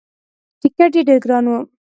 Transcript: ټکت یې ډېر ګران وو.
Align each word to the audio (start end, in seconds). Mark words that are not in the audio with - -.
ټکت 0.59 0.91
یې 0.97 1.01
ډېر 1.07 1.19
ګران 1.25 1.45
وو. 1.47 1.57